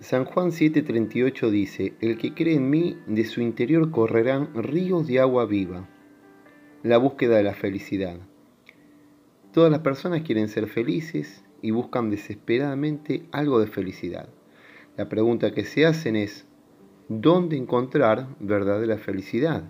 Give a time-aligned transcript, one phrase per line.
[0.00, 5.20] San Juan 7:38 dice, El que cree en mí, de su interior correrán ríos de
[5.20, 5.88] agua viva.
[6.82, 8.18] La búsqueda de la felicidad.
[9.54, 14.28] Todas las personas quieren ser felices y buscan desesperadamente algo de felicidad.
[14.98, 16.46] La pregunta que se hacen es,
[17.08, 19.64] ¿dónde encontrar verdadera felicidad?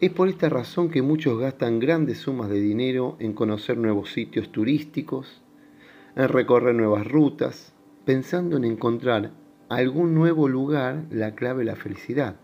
[0.00, 4.52] Es por esta razón que muchos gastan grandes sumas de dinero en conocer nuevos sitios
[4.52, 5.42] turísticos,
[6.14, 7.74] en recorrer nuevas rutas,
[8.10, 9.30] pensando en encontrar
[9.68, 12.34] algún nuevo lugar la clave de la felicidad.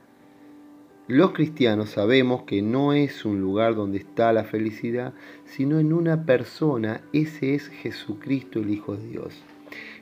[1.08, 5.12] Los cristianos sabemos que no es un lugar donde está la felicidad,
[5.44, 7.00] sino en una persona.
[7.12, 9.42] Ese es Jesucristo, el Hijo de Dios.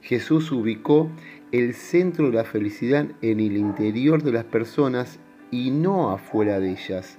[0.02, 1.09] Jesús ubicó
[1.50, 5.18] el centro de la felicidad en el interior de las personas
[5.51, 7.16] y no afuera de ellas.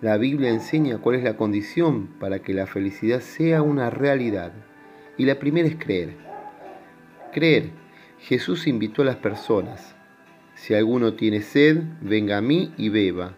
[0.00, 4.52] La Biblia enseña cuál es la condición para que la felicidad sea una realidad.
[5.18, 6.29] Y la primera es creer.
[7.32, 7.70] Creer.
[8.18, 9.94] Jesús invitó a las personas.
[10.54, 13.34] Si alguno tiene sed, venga a mí y beba.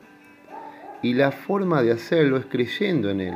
[1.03, 3.35] Y la forma de hacerlo es creyendo en Él.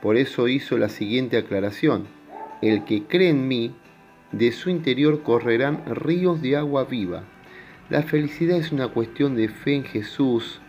[0.00, 2.06] Por eso hizo la siguiente aclaración.
[2.62, 3.74] El que cree en mí,
[4.32, 7.24] de su interior correrán ríos de agua viva.
[7.90, 10.60] La felicidad es una cuestión de fe en Jesús,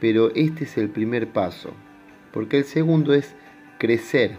[0.00, 1.72] pero este es el primer paso,
[2.32, 3.34] porque el segundo es
[3.78, 4.36] crecer.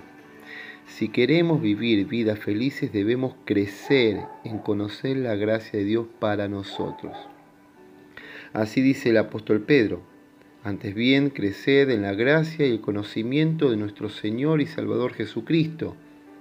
[0.88, 7.18] Si queremos vivir vidas felices debemos crecer en conocer la gracia de Dios para nosotros.
[8.54, 10.04] Así dice el apóstol Pedro.
[10.64, 15.96] Antes bien, creced en la gracia y el conocimiento de nuestro Señor y Salvador Jesucristo.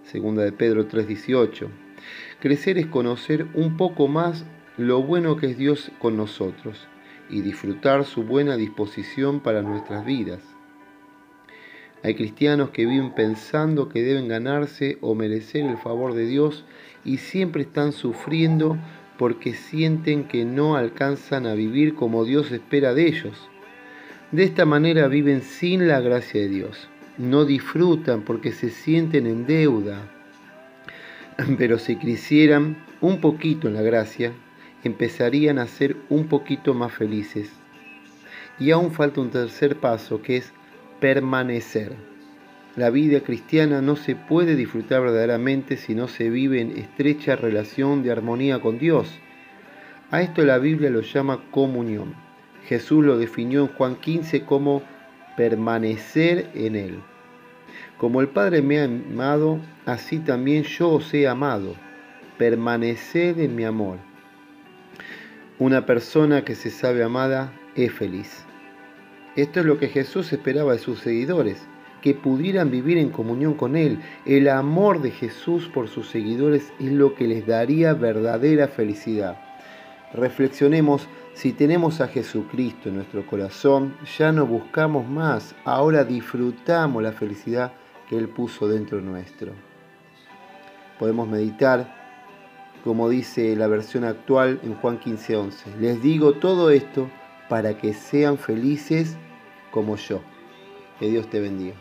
[0.05, 1.69] Segunda de Pedro 3:18.
[2.41, 4.45] Crecer es conocer un poco más
[4.77, 6.87] lo bueno que es Dios con nosotros
[7.31, 10.53] y disfrutar su buena disposición para nuestras vidas.
[12.05, 16.66] Hay cristianos que viven pensando que deben ganarse o merecer el favor de Dios
[17.02, 18.76] y siempre están sufriendo
[19.16, 23.48] porque sienten que no alcanzan a vivir como Dios espera de ellos.
[24.32, 26.91] De esta manera viven sin la gracia de Dios.
[27.16, 30.03] No disfrutan porque se sienten en deuda.
[31.56, 34.34] Pero si crecieran un poquito en la gracia,
[34.82, 37.50] empezarían a ser un poquito más felices.
[38.59, 40.53] Y aún falta un tercer paso que es
[41.00, 41.93] permanecer.
[42.77, 48.03] La vida cristiana no se puede disfrutar verdaderamente si no se vive en estrecha relación
[48.03, 49.09] de armonía con Dios.
[50.10, 52.15] A esto la Biblia lo llama comunión.
[52.66, 54.83] Jesús lo definió en Juan 15 como
[55.37, 56.99] permanecer en Él.
[57.99, 61.75] Como el Padre me ha amado, así también yo os he amado.
[62.38, 63.99] Permaneced en mi amor.
[65.60, 68.44] Una persona que se sabe amada es feliz.
[69.37, 71.67] Esto es lo que Jesús esperaba de sus seguidores,
[72.03, 73.99] que pudieran vivir en comunión con Él.
[74.27, 79.37] El amor de Jesús por sus seguidores es lo que les daría verdadera felicidad.
[80.12, 87.11] Reflexionemos, si tenemos a Jesucristo en nuestro corazón, ya no buscamos más, ahora disfrutamos la
[87.11, 87.72] felicidad
[88.09, 89.53] que Él puso dentro nuestro.
[91.01, 91.93] Podemos meditar,
[92.84, 95.75] como dice la versión actual en Juan 15:11.
[95.81, 97.11] Les digo todo esto
[97.49, 99.16] para que sean felices
[99.71, 100.21] como yo.
[100.99, 101.75] Que Dios te bendiga.